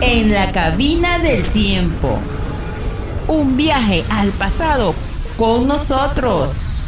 En 0.00 0.32
la 0.32 0.52
cabina 0.52 1.18
del 1.18 1.44
tiempo. 1.44 2.18
Un 3.28 3.56
viaje 3.56 4.04
al 4.10 4.30
pasado 4.30 4.94
con 5.38 5.68
nosotros. 5.68 6.82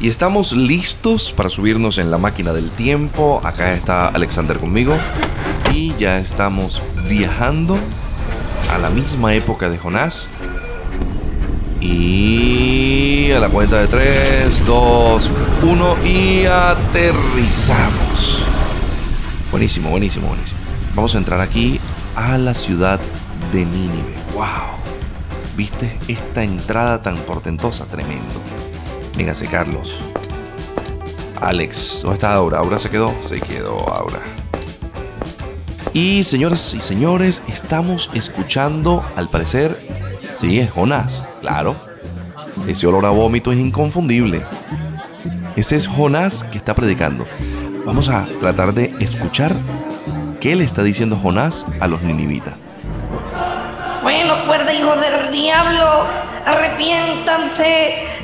Y 0.00 0.08
estamos 0.08 0.52
listos 0.52 1.32
para 1.32 1.48
subirnos 1.48 1.98
en 1.98 2.10
la 2.10 2.18
máquina 2.18 2.52
del 2.52 2.70
tiempo. 2.70 3.40
Acá 3.44 3.72
está 3.72 4.08
Alexander 4.08 4.58
conmigo. 4.58 4.96
Y 5.72 5.94
ya 5.96 6.18
estamos 6.18 6.82
viajando 7.08 7.78
a 8.72 8.78
la 8.78 8.90
misma 8.90 9.34
época 9.34 9.68
de 9.68 9.78
Jonás. 9.78 10.28
Y 11.80 13.30
a 13.32 13.40
la 13.40 13.48
cuenta 13.48 13.78
de 13.80 13.86
3, 13.86 14.66
2, 14.66 15.30
1 15.62 15.96
y 16.04 16.44
aterrizamos. 16.44 18.42
Buenísimo, 19.50 19.90
buenísimo, 19.90 20.28
buenísimo. 20.28 20.58
Vamos 20.94 21.14
a 21.14 21.18
entrar 21.18 21.40
aquí 21.40 21.80
a 22.16 22.36
la 22.36 22.54
ciudad 22.54 22.98
de 23.52 23.64
Nínive. 23.64 24.14
¡Wow! 24.34 24.44
¿Viste 25.56 25.96
esta 26.08 26.42
entrada 26.42 27.00
tan 27.00 27.16
portentosa? 27.18 27.86
Tremendo. 27.86 28.42
Véngase, 29.16 29.46
Carlos. 29.46 30.00
Alex, 31.40 32.00
¿dónde 32.02 32.14
está 32.14 32.34
Aura? 32.34 32.58
¿Aura 32.58 32.78
se 32.78 32.90
quedó? 32.90 33.14
Se 33.20 33.40
quedó 33.40 33.78
Aura. 33.96 34.20
Y 35.92 36.24
señoras 36.24 36.74
y 36.74 36.80
señores, 36.80 37.42
estamos 37.48 38.10
escuchando, 38.14 39.04
al 39.16 39.28
parecer, 39.28 39.80
sí, 40.30 40.60
es 40.60 40.70
Jonás, 40.70 41.24
claro. 41.40 41.76
Ese 42.66 42.86
olor 42.86 43.06
a 43.06 43.10
vómito 43.10 43.52
es 43.52 43.58
inconfundible. 43.58 44.44
Ese 45.56 45.76
es 45.76 45.86
Jonás 45.86 46.44
que 46.44 46.58
está 46.58 46.74
predicando. 46.74 47.26
Vamos 47.84 48.08
a 48.08 48.26
tratar 48.40 48.74
de 48.74 48.94
escuchar 49.00 49.56
qué 50.40 50.54
le 50.54 50.64
está 50.64 50.82
diciendo 50.82 51.18
Jonás 51.20 51.66
a 51.80 51.88
los 51.88 52.02
ninivitas. 52.02 52.54
Bueno, 54.02 54.34
cuerda, 54.46 54.72
hijos 54.72 55.00
del 55.00 55.32
diablo, 55.32 56.06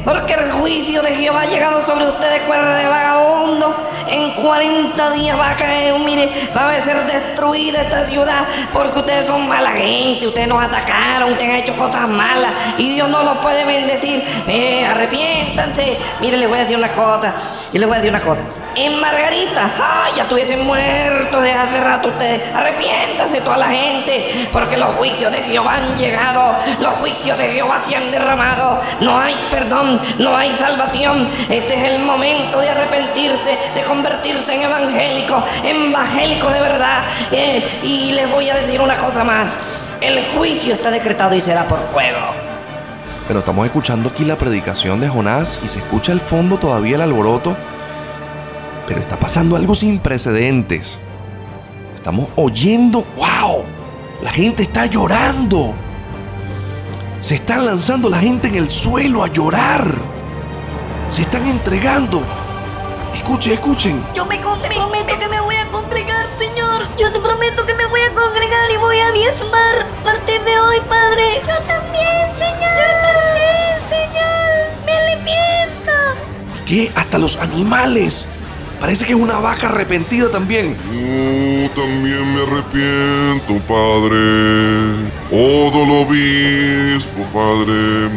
porque 0.04 0.34
el 0.34 0.50
juicio 0.50 1.02
de 1.02 1.14
Jehová 1.14 1.42
ha 1.42 1.46
llegado 1.46 1.80
sobre 1.84 2.06
ustedes, 2.06 2.42
cuerda 2.42 2.76
de 2.76 2.86
vagabundo. 2.86 3.90
En 4.08 4.30
40 4.32 5.10
días 5.12 5.38
va 5.38 5.50
a 5.50 5.56
caer, 5.56 5.98
mire, 6.00 6.28
va 6.56 6.70
a 6.70 6.80
ser 6.80 6.96
destruida 7.06 7.80
esta 7.80 8.04
ciudad, 8.04 8.44
porque 8.72 8.98
ustedes 8.98 9.26
son 9.26 9.48
mala 9.48 9.72
gente, 9.72 10.26
ustedes 10.26 10.46
nos 10.46 10.62
atacaron, 10.62 11.30
ustedes 11.30 11.50
han 11.50 11.56
hecho 11.56 11.76
cosas 11.76 12.08
malas, 12.08 12.52
y 12.76 12.94
Dios 12.94 13.08
no 13.08 13.22
los 13.22 13.38
puede 13.38 13.64
bendecir. 13.64 14.22
Eh, 14.46 14.86
arrepiéntanse. 14.86 15.98
Mire, 16.20 16.36
les 16.36 16.48
voy 16.48 16.58
a 16.58 16.62
decir 16.62 16.76
una 16.76 16.92
cosa, 16.92 17.34
y 17.72 17.78
les 17.78 17.88
voy 17.88 17.96
a 17.96 18.00
decir 18.00 18.10
una 18.10 18.20
cosa 18.20 18.63
en 18.76 19.00
Margarita. 19.00 19.70
¡Ay! 19.78 20.12
Ya 20.16 20.22
estuviesen 20.22 20.64
muertos 20.66 21.42
de 21.42 21.52
hace 21.52 21.80
rato 21.80 22.08
ustedes. 22.08 22.54
Arrepiéntanse 22.54 23.40
toda 23.40 23.56
la 23.56 23.68
gente, 23.68 24.48
porque 24.52 24.76
los 24.76 24.94
juicios 24.94 25.32
de 25.32 25.42
Jehová 25.42 25.74
han 25.74 25.96
llegado. 25.96 26.56
Los 26.80 26.92
juicios 26.94 27.38
de 27.38 27.48
Jehová 27.48 27.80
se 27.84 27.96
han 27.96 28.10
derramado. 28.10 28.80
No 29.00 29.18
hay 29.18 29.34
perdón, 29.50 30.00
no 30.18 30.36
hay 30.36 30.50
salvación. 30.52 31.28
Este 31.48 31.74
es 31.74 31.92
el 31.94 32.02
momento 32.02 32.60
de 32.60 32.70
arrepentirse, 32.70 33.56
de 33.74 33.82
convertirse 33.82 34.54
en 34.54 34.62
evangélico, 34.62 35.42
evangélico 35.64 36.48
de 36.50 36.60
verdad. 36.60 37.02
Eh, 37.32 37.80
y 37.82 38.12
les 38.12 38.30
voy 38.30 38.48
a 38.50 38.54
decir 38.54 38.80
una 38.80 38.96
cosa 38.96 39.24
más. 39.24 39.56
El 40.00 40.22
juicio 40.36 40.74
está 40.74 40.90
decretado 40.90 41.34
y 41.34 41.40
será 41.40 41.64
por 41.64 41.80
fuego. 41.88 42.18
Pero 43.26 43.38
estamos 43.38 43.64
escuchando 43.64 44.10
aquí 44.10 44.24
la 44.24 44.36
predicación 44.36 45.00
de 45.00 45.08
Jonás 45.08 45.58
y 45.64 45.68
se 45.68 45.78
escucha 45.78 46.12
al 46.12 46.20
fondo 46.20 46.58
todavía 46.58 46.96
el 46.96 47.02
alboroto 47.02 47.56
pero 48.86 49.00
está 49.00 49.18
pasando 49.18 49.56
algo 49.56 49.74
sin 49.74 49.98
precedentes. 49.98 50.98
Estamos 51.94 52.28
oyendo, 52.36 53.04
wow, 53.16 53.64
la 54.22 54.30
gente 54.30 54.62
está 54.62 54.86
llorando. 54.86 55.74
Se 57.18 57.36
están 57.36 57.64
lanzando 57.64 58.10
la 58.10 58.18
gente 58.18 58.48
en 58.48 58.56
el 58.56 58.68
suelo 58.68 59.22
a 59.22 59.28
llorar. 59.28 59.86
Se 61.08 61.22
están 61.22 61.46
entregando. 61.46 62.22
Escuchen, 63.14 63.52
escuchen. 63.52 64.04
Yo 64.14 64.26
me 64.26 64.38
prometo 64.38 65.18
que 65.18 65.28
me 65.28 65.40
voy 65.40 65.56
a 65.56 65.66
congregar, 65.68 66.28
Señor. 66.36 66.86
Yo 66.98 67.10
te 67.12 67.20
prometo 67.20 67.64
que 67.64 67.74
me 67.74 67.86
voy 67.86 68.00
a 68.00 68.12
congregar 68.12 68.70
y 68.70 68.76
voy 68.76 68.98
a 68.98 69.12
diezmar 69.12 69.86
a 70.00 70.04
partir 70.04 70.42
de 70.42 70.60
hoy, 70.60 70.80
Padre. 70.88 71.40
Yo 71.40 71.56
también, 71.66 72.28
Señor. 72.36 72.74
Yo 72.76 72.90
también, 73.08 73.80
Señor. 73.80 74.84
Me 74.84 74.92
arrepiento. 74.92 75.92
¿Qué? 76.66 76.92
Hasta 76.96 77.18
los 77.18 77.36
animales 77.36 78.26
Parece 78.84 79.06
que 79.06 79.12
es 79.14 79.18
una 79.18 79.38
vaca 79.38 79.70
arrepentida 79.70 80.30
también. 80.30 80.76
Yo 80.92 81.70
también 81.70 82.34
me 82.34 82.42
arrepiento, 82.42 83.54
Padre. 83.66 85.08
Todo 85.30 85.86
lo 85.86 86.00
obispo, 86.02 87.22
Padre. 87.32 88.10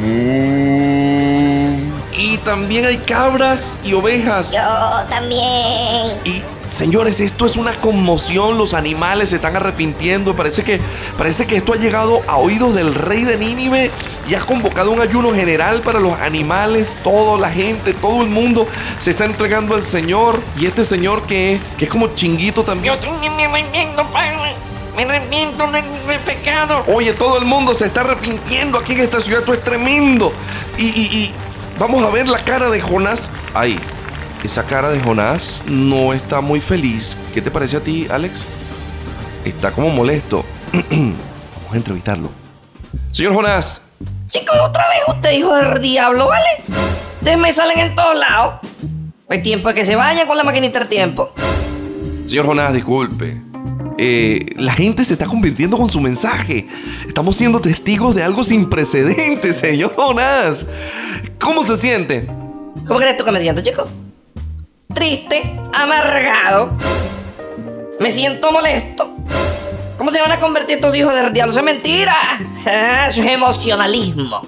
Y 2.11 2.37
también 2.39 2.85
hay 2.85 2.97
cabras 2.97 3.79
y 3.85 3.93
ovejas. 3.93 4.51
Yo 4.51 5.05
también. 5.09 6.17
Y 6.25 6.43
Señores, 6.67 7.21
esto 7.21 7.45
es 7.45 7.55
una 7.55 7.71
conmoción, 7.71 8.57
los 8.57 8.73
animales 8.73 9.29
se 9.29 9.37
están 9.37 9.55
arrepintiendo, 9.55 10.35
parece 10.35 10.65
que, 10.65 10.81
parece 11.17 11.47
que 11.47 11.55
esto 11.55 11.71
ha 11.71 11.77
llegado 11.77 12.21
a 12.27 12.35
oídos 12.35 12.75
del 12.75 12.93
rey 12.93 13.23
de 13.23 13.37
Nínive 13.37 13.89
y 14.27 14.35
ha 14.35 14.39
convocado 14.41 14.91
un 14.91 15.01
ayuno 15.01 15.33
general 15.33 15.81
para 15.81 15.99
los 15.99 16.17
animales, 16.19 16.97
toda 17.03 17.37
la 17.39 17.49
gente, 17.49 17.93
todo 17.93 18.21
el 18.23 18.29
mundo 18.29 18.67
se 18.99 19.11
está 19.11 19.25
entregando 19.25 19.75
al 19.75 19.85
Señor 19.85 20.41
y 20.59 20.65
este 20.65 20.83
Señor 20.83 21.23
que, 21.23 21.59
que 21.77 21.85
es 21.85 21.91
como 21.91 22.13
chinguito 22.13 22.63
también. 22.63 22.93
Yo 22.93 22.99
también 22.99 23.35
me 23.35 23.45
arrepiento, 23.45 24.05
arrepiento 24.97 25.71
del 25.71 26.19
pecado. 26.25 26.83
Oye, 26.87 27.13
todo 27.13 27.37
el 27.37 27.45
mundo 27.45 27.73
se 27.73 27.85
está 27.85 28.01
arrepintiendo 28.01 28.77
aquí 28.77 28.93
en 28.93 29.01
esta 29.01 29.21
ciudad, 29.21 29.39
esto 29.39 29.53
es 29.53 29.63
tremendo. 29.63 30.33
Y, 30.77 30.87
y, 30.87 31.05
y 31.17 31.33
vamos 31.79 32.03
a 32.03 32.09
ver 32.09 32.27
la 32.27 32.39
cara 32.39 32.69
de 32.69 32.81
Jonás 32.81 33.29
ahí. 33.53 33.79
Esa 34.43 34.63
cara 34.63 34.89
de 34.89 34.99
Jonás 34.99 35.63
no 35.67 36.13
está 36.13 36.41
muy 36.41 36.59
feliz. 36.59 37.17
¿Qué 37.33 37.41
te 37.41 37.49
parece 37.49 37.77
a 37.77 37.81
ti, 37.81 38.07
Alex? 38.09 38.41
Está 39.45 39.71
como 39.71 39.89
molesto. 39.89 40.43
Vamos 40.73 41.73
a 41.73 41.77
entrevistarlo. 41.77 42.29
Señor 43.11 43.33
Jonás. 43.33 43.86
Chicos, 44.37 44.57
otra 44.61 44.83
vez 44.89 45.15
usted 45.15 45.31
dijo 45.31 45.55
del 45.55 45.81
diablo, 45.81 46.27
¿vale? 46.27 46.47
Ustedes 47.19 47.37
me 47.37 47.51
salen 47.51 47.79
en 47.79 47.95
todos 47.95 48.15
lados. 48.15 48.55
Es 49.29 49.43
tiempo 49.43 49.69
de 49.69 49.73
que 49.73 49.85
se 49.85 49.95
vaya 49.95 50.27
con 50.27 50.37
la 50.37 50.43
maquinita 50.43 50.79
del 50.79 50.87
tiempo. 50.87 51.33
Señor 52.27 52.45
Jonás, 52.45 52.73
disculpe. 52.73 53.41
Eh, 53.97 54.45
la 54.57 54.73
gente 54.73 55.03
se 55.03 55.13
está 55.13 55.25
convirtiendo 55.25 55.77
con 55.77 55.89
su 55.89 55.99
mensaje. 55.99 56.67
Estamos 57.07 57.35
siendo 57.35 57.59
testigos 57.59 58.13
de 58.13 58.23
algo 58.23 58.43
sin 58.43 58.69
precedentes, 58.69 59.57
señor 59.59 59.95
Jonás. 59.95 60.65
¿Cómo 61.39 61.63
se 61.63 61.77
siente? 61.77 62.27
¿Cómo 62.87 62.99
crees 62.99 63.17
tú 63.17 63.25
que 63.25 63.31
me 63.31 63.41
siento, 63.41 63.61
chico? 63.61 63.87
triste, 64.97 65.43
amargado. 65.73 66.71
Me 67.99 68.09
siento 68.11 68.51
molesto. 68.51 69.16
¿Cómo 69.97 70.11
se 70.11 70.21
van 70.21 70.31
a 70.31 70.39
convertir 70.39 70.75
estos 70.75 70.95
hijos 70.95 71.13
del 71.13 71.33
diablo? 71.33 71.51
Eso 71.51 71.59
es 71.59 71.65
mentira. 71.65 72.15
Ah, 72.65 73.07
eso 73.09 73.21
es 73.21 73.31
emocionalismo. 73.31 74.41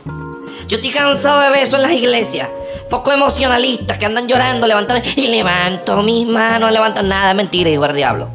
Yo 0.68 0.78
estoy 0.78 0.92
cansado 0.92 1.40
de 1.40 1.50
ver 1.50 1.64
eso 1.64 1.78
en 1.78 1.84
las 1.84 1.92
iglesias. 1.92 2.50
Poco 2.90 3.12
emocionalistas 3.12 3.98
que 3.98 4.06
andan 4.06 4.28
llorando, 4.28 4.68
levantando 4.68 5.08
y 5.16 5.28
levanto 5.28 6.04
mis 6.04 6.28
manos, 6.28 6.72
levantan 6.72 7.08
nada. 7.08 7.34
Mentira, 7.34 7.70
hijo 7.70 7.84
del 7.84 7.96
diablo. 7.96 8.30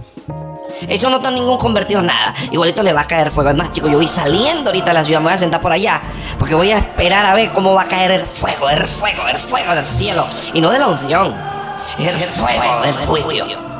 Eso 0.88 1.08
no 1.08 1.16
está 1.16 1.30
ningún 1.30 1.58
convertido 1.58 2.00
en 2.00 2.06
nada. 2.06 2.34
Igualito 2.50 2.82
le 2.82 2.92
va 2.92 3.02
a 3.02 3.06
caer 3.06 3.30
fuego. 3.30 3.50
Es 3.50 3.56
más, 3.56 3.70
chicos, 3.70 3.90
yo 3.90 3.98
voy 3.98 4.08
saliendo 4.08 4.70
ahorita 4.70 4.86
de 4.86 4.94
la 4.94 5.04
ciudad, 5.04 5.20
me 5.20 5.26
voy 5.26 5.34
a 5.34 5.38
sentar 5.38 5.60
por 5.60 5.70
allá. 5.70 6.02
Porque 6.38 6.54
voy 6.54 6.72
a 6.72 6.78
esperar 6.78 7.26
a 7.26 7.34
ver 7.34 7.50
cómo 7.52 7.74
va 7.74 7.82
a 7.82 7.88
caer 7.88 8.10
el 8.10 8.26
fuego, 8.26 8.68
el 8.70 8.84
fuego, 8.84 9.28
el 9.28 9.38
fuego 9.38 9.74
del 9.74 9.84
cielo. 9.84 10.26
Y 10.52 10.60
no 10.60 10.70
de 10.70 10.78
la 10.78 10.88
unción 10.88 11.54
el 11.98 12.16
fuego 12.16 12.82
del 12.82 12.94
juicio. 12.94 13.73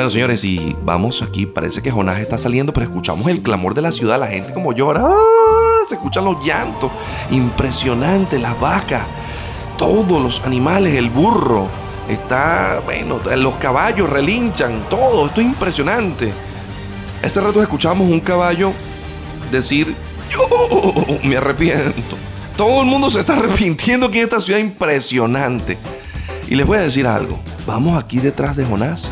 Bueno, 0.00 0.08
señores, 0.08 0.42
y 0.44 0.74
vamos 0.82 1.20
aquí. 1.20 1.44
Parece 1.44 1.82
que 1.82 1.90
Jonás 1.90 2.20
está 2.20 2.38
saliendo, 2.38 2.72
pero 2.72 2.86
escuchamos 2.86 3.28
el 3.28 3.42
clamor 3.42 3.74
de 3.74 3.82
la 3.82 3.92
ciudad, 3.92 4.18
la 4.18 4.28
gente 4.28 4.54
como 4.54 4.72
llora. 4.72 5.02
¡Ah! 5.04 5.84
Se 5.86 5.96
escuchan 5.96 6.24
los 6.24 6.42
llantos. 6.42 6.90
Impresionante, 7.30 8.38
las 8.38 8.58
vacas, 8.58 9.04
todos 9.76 10.22
los 10.22 10.40
animales, 10.46 10.94
el 10.94 11.10
burro. 11.10 11.68
Está, 12.08 12.80
bueno, 12.82 13.20
los 13.36 13.56
caballos 13.56 14.08
relinchan, 14.08 14.88
todo. 14.88 15.26
Esto 15.26 15.42
es 15.42 15.48
impresionante. 15.48 16.32
Hace 17.22 17.38
rato 17.42 17.60
escuchamos 17.60 18.08
un 18.08 18.20
caballo 18.20 18.72
decir, 19.52 19.94
yo 20.30 21.18
me 21.22 21.36
arrepiento. 21.36 22.16
Todo 22.56 22.80
el 22.80 22.86
mundo 22.86 23.10
se 23.10 23.20
está 23.20 23.34
arrepintiendo 23.38 24.06
aquí 24.06 24.16
en 24.16 24.24
esta 24.24 24.40
ciudad 24.40 24.60
impresionante. 24.60 25.76
Y 26.48 26.54
les 26.54 26.66
voy 26.66 26.78
a 26.78 26.80
decir 26.80 27.06
algo. 27.06 27.38
Vamos 27.66 28.02
aquí 28.02 28.18
detrás 28.18 28.56
de 28.56 28.64
Jonás. 28.64 29.10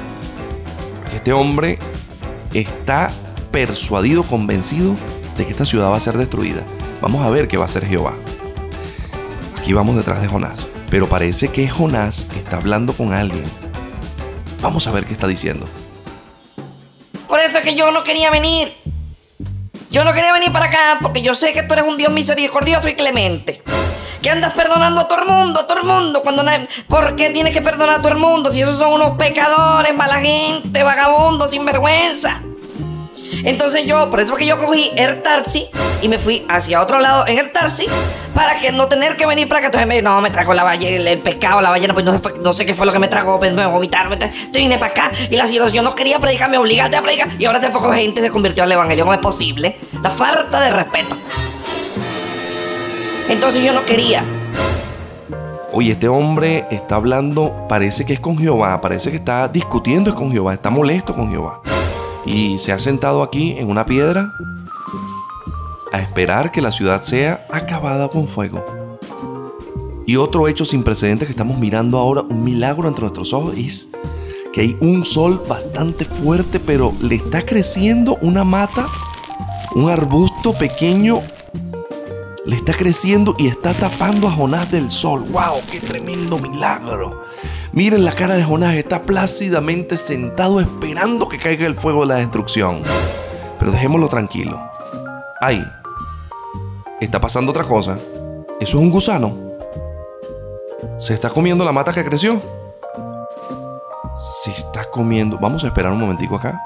Este 1.29 1.39
hombre 1.39 1.79
está 2.55 3.11
persuadido, 3.53 4.23
convencido 4.23 4.97
de 5.37 5.45
que 5.45 5.51
esta 5.51 5.67
ciudad 5.67 5.91
va 5.91 5.99
a 5.99 6.01
ser 6.01 6.17
destruida. 6.17 6.63
Vamos 7.03 7.23
a 7.23 7.29
ver 7.29 7.49
qué 7.49 7.59
va 7.59 7.65
a 7.65 7.67
hacer 7.67 7.85
Jehová. 7.85 8.15
Aquí 9.59 9.75
vamos 9.75 9.97
detrás 9.97 10.23
de 10.23 10.29
Jonás. 10.29 10.67
Pero 10.91 11.07
parece 11.07 11.49
que 11.49 11.69
Jonás 11.69 12.27
está 12.35 12.57
hablando 12.57 12.95
con 12.95 13.13
alguien. 13.13 13.45
Vamos 14.63 14.87
a 14.87 14.91
ver 14.91 15.05
qué 15.05 15.13
está 15.13 15.27
diciendo. 15.27 15.69
Por 17.29 17.41
eso 17.41 17.59
es 17.59 17.63
que 17.63 17.75
yo 17.75 17.91
no 17.91 18.05
quería 18.05 18.31
venir. 18.31 18.73
Yo 19.91 20.05
no 20.05 20.15
quería 20.15 20.33
venir 20.33 20.51
para 20.51 20.65
acá 20.65 20.99
porque 21.03 21.21
yo 21.21 21.35
sé 21.35 21.53
que 21.53 21.63
tú 21.63 21.75
eres 21.75 21.85
un 21.85 21.99
Dios 21.99 22.11
misericordioso 22.11 22.89
y 22.89 22.95
clemente. 22.95 23.63
Que 24.23 24.31
andas 24.31 24.53
perdonando 24.55 25.03
a 25.03 25.09
todo 25.09 25.21
el 25.21 25.27
mundo, 25.27 25.61
a 25.61 25.67
todo 25.67 25.79
el 25.79 25.85
mundo. 25.85 26.23
¿Por 26.89 27.17
qué 27.17 27.31
tienes 27.31 27.53
que 27.55 27.63
perdonar 27.63 27.97
a 27.97 28.03
todo 28.03 28.13
el 28.13 28.19
mundo 28.19 28.53
si 28.53 28.63
esos 28.63 28.77
son 28.77 28.93
unos 28.95 29.17
pecadores, 29.17 29.95
mala 29.95 30.21
gente, 30.21 30.83
vagabundos, 30.83 31.51
sinvergüenza? 31.51 32.41
Entonces 33.45 33.85
yo, 33.87 34.11
por 34.11 34.21
eso 34.21 34.35
que 34.35 34.47
yo 34.47 34.59
cogí 34.59 34.91
el 34.97 35.23
taxi 35.23 35.69
y 36.03 36.09
me 36.09 36.19
fui 36.19 36.45
hacia 36.49 36.81
otro 36.81 36.99
lado 36.99 37.27
en 37.29 37.39
el 37.39 37.53
taxi 37.53 37.87
para 38.35 38.59
que 38.59 38.73
no 38.73 38.87
tener 38.87 39.17
que 39.17 39.27
venir 39.27 39.47
para 39.49 39.59
acá. 39.61 39.67
Entonces 39.67 39.87
me, 39.87 40.03
no, 40.03 40.21
me 40.21 40.31
trajo 40.31 40.55
la 40.55 40.65
ballena, 40.65 41.11
el, 41.11 41.19
pescado, 41.19 41.61
la 41.61 41.71
ballena, 41.71 41.95
pues 41.95 42.05
no, 42.05 42.53
sé 42.53 42.67
qué 42.67 42.75
fue 42.75 42.87
lo 42.87 42.93
que 42.93 42.99
me 42.99 43.07
trajo, 43.09 43.39
pues 43.39 43.53
me 43.53 43.65
vomitar, 43.67 44.09
me 44.09 44.19
tra- 44.19 44.33
te 44.53 44.59
vine 44.59 44.77
para 44.79 44.91
acá 44.91 45.13
y 45.31 45.37
la 45.37 45.47
situación 45.47 45.85
no 45.85 45.95
quería 45.95 46.19
predicar, 46.19 46.51
me 46.51 46.59
obligaste 46.59 46.97
a 46.97 47.03
predicar 47.03 47.29
y 47.39 47.45
ahora 47.45 47.61
tampoco 47.61 47.93
gente 47.93 48.21
se 48.21 48.31
convirtió 48.31 48.65
al 48.65 48.73
evangelio. 48.73 49.05
¿Cómo 49.05 49.15
es 49.15 49.21
posible? 49.21 49.79
La 50.03 50.11
falta 50.11 50.61
de 50.61 50.71
respeto. 50.71 51.17
Entonces 53.29 53.63
yo 53.63 53.73
no 53.73 53.85
quería. 53.85 54.25
Oye, 55.73 55.93
este 55.93 56.09
hombre 56.09 56.65
está 56.71 56.97
hablando, 56.97 57.67
parece 57.69 58.07
que 58.07 58.15
es 58.15 58.21
con 58.21 58.39
Jehová, 58.39 58.81
parece 58.81 59.11
que 59.11 59.17
está 59.17 59.47
discutiendo 59.49 60.15
con 60.15 60.33
Jehová, 60.33 60.55
está 60.55 60.71
molesto 60.71 61.15
con 61.15 61.31
Jehová. 61.31 61.61
Y 62.25 62.59
se 62.59 62.73
ha 62.73 62.79
sentado 62.79 63.23
aquí 63.23 63.55
en 63.59 63.71
una 63.71 63.85
piedra 63.85 64.33
a 65.93 66.01
esperar 66.01 66.51
que 66.51 66.63
la 66.63 66.73
ciudad 66.73 67.03
sea 67.03 67.47
acabada 67.51 68.09
con 68.09 68.27
fuego. 68.27 68.65
Y 70.07 70.17
otro 70.17 70.49
hecho 70.49 70.65
sin 70.65 70.83
precedentes 70.83 71.29
que 71.29 71.33
estamos 71.33 71.59
mirando 71.59 71.99
ahora, 71.99 72.23
un 72.23 72.43
milagro 72.43 72.89
entre 72.89 73.03
nuestros 73.03 73.35
ojos, 73.35 73.55
es 73.59 73.89
que 74.55 74.63
hay 74.63 74.77
un 74.81 75.05
sol 75.05 75.43
bastante 75.47 76.07
fuerte, 76.07 76.61
pero 76.61 76.95
le 77.03 77.17
está 77.17 77.43
creciendo 77.43 78.17
una 78.23 78.43
mata, 78.43 78.87
un 79.75 79.91
arbusto 79.91 80.55
pequeño 80.55 81.21
le 82.49 82.57
está 82.57 82.73
creciendo 82.73 83.35
y 83.37 83.47
está 83.47 83.75
tapando 83.75 84.27
a 84.27 84.33
Jonás 84.33 84.71
del 84.71 84.91
sol. 84.91 85.23
¡Wow! 85.29 85.61
¡Qué 85.71 85.81
tremendo 85.81 86.39
milagro! 86.39 87.21
Miren 87.73 88.07
la 88.07 88.13
cara 88.13 88.37
de 88.37 88.43
Jonás, 88.43 88.75
está 88.75 89.03
plácidamente 89.03 89.99
sentado 89.99 90.59
esperando 90.59 91.29
que 91.29 91.39
caiga 91.39 91.67
el 91.67 91.75
fuego 91.75 92.01
de 92.01 92.07
la 92.07 92.15
destrucción. 92.15 92.81
Pero 93.59 93.71
dejémoslo 93.71 94.09
tranquilo. 94.09 94.59
¡Ay! 95.43 95.63
Está 97.03 97.21
pasando 97.21 97.51
otra 97.51 97.65
cosa. 97.65 97.99
Eso 98.59 98.79
es 98.79 98.83
un 98.83 98.91
gusano. 98.91 99.37
Se 100.97 101.13
está 101.13 101.29
comiendo 101.29 101.67
la 101.67 101.73
mata 101.73 101.93
que 101.93 102.03
creció. 102.03 102.41
Se 104.17 104.53
está 104.53 104.87
comiendo. 104.87 105.37
Vamos 105.39 105.65
a 105.65 105.67
esperar 105.67 105.93
un 105.93 106.01
momentico 106.01 106.37
acá. 106.37 106.59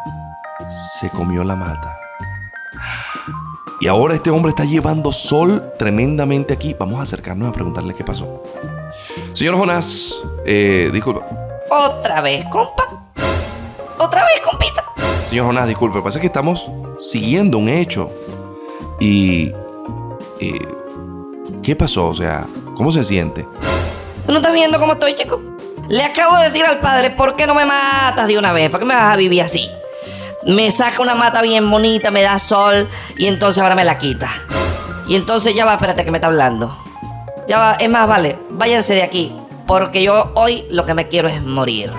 Se 1.01 1.11
comió 1.11 1.43
la 1.43 1.57
mata. 1.57 2.02
Y 3.83 3.89
ahora 3.89 4.15
este 4.15 4.31
hombre 4.31 4.51
está 4.51 4.65
llevando 4.65 5.13
sol 5.13 5.73
tremendamente 5.77 6.55
aquí. 6.55 6.73
Vamos 6.79 7.01
a 7.01 7.03
acercarnos 7.03 7.49
a 7.49 7.53
preguntarle 7.53 7.93
qué 7.95 8.05
pasó. 8.05 8.45
Señor 9.33 9.57
Jonás, 9.57 10.15
eh, 10.47 10.89
disculpa. 10.93 11.27
Otra 11.69 12.21
vez, 12.21 12.45
compa. 12.45 12.85
Otra 13.99 14.23
vez, 14.23 14.41
compita. 14.49 14.85
Señor 15.29 15.47
Jonás, 15.47 15.67
disculpe. 15.67 16.01
Pasa 16.01 16.21
que 16.21 16.27
estamos 16.29 16.71
siguiendo 16.97 17.59
un 17.59 17.69
hecho. 17.69 18.09
Y... 19.01 19.53
eh, 20.39 20.69
¿Qué 21.61 21.75
pasó? 21.75 22.07
O 22.07 22.15
sea, 22.15 22.47
¿cómo 22.77 22.93
se 22.93 23.03
siente? 23.03 23.49
¿Tú 24.27 24.31
no 24.33 24.37
estás 24.39 24.53
viendo 24.53 24.79
cómo 24.79 24.93
estoy, 24.93 25.15
chico? 25.15 25.41
Le 25.89 26.05
acabo 26.05 26.37
de 26.37 26.45
decir 26.51 26.65
al 26.65 26.79
padre, 26.79 27.11
¿por 27.11 27.35
qué 27.35 27.49
no 27.49 27.55
me 27.57 27.67
matas 27.67 28.29
de 28.29 28.39
una 28.39 28.53
vez? 28.53 28.71
¿Por 28.71 28.79
qué 28.79 28.87
me 28.87 28.95
vas 28.95 29.13
a 29.13 29.17
vivir 29.17 29.43
así? 29.43 29.69
Me 30.47 30.71
saca 30.71 31.03
una 31.03 31.15
mata 31.15 31.41
bien 31.43 31.71
bonita, 31.71 32.11
me 32.11 32.23
da 32.23 32.39
sol 32.39 32.89
y 33.17 33.27
entonces 33.27 33.63
ahora 33.63 33.75
me 33.75 33.85
la 33.85 33.99
quita. 33.99 34.29
Y 35.07 35.15
entonces 35.15 35.55
ya 35.55 35.65
va, 35.65 35.75
espérate 35.75 36.05
que 36.05 36.11
me 36.11 36.19
está 36.19 36.29
hablando. 36.29 36.77
Ya 37.47 37.59
va, 37.59 37.73
es 37.75 37.89
más, 37.89 38.09
vale, 38.09 38.39
váyanse 38.51 38.95
de 38.95 39.03
aquí, 39.03 39.33
porque 39.67 40.03
yo 40.03 40.33
hoy 40.35 40.65
lo 40.71 40.85
que 40.85 40.95
me 40.95 41.09
quiero 41.09 41.29
es 41.29 41.43
morir. 41.43 41.93